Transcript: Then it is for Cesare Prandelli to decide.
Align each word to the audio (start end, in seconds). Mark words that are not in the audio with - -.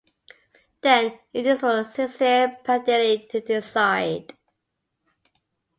Then 0.81 1.19
it 1.31 1.45
is 1.45 1.59
for 1.59 1.83
Cesare 1.83 2.57
Prandelli 2.65 3.29
to 3.29 3.39
decide. 3.41 4.35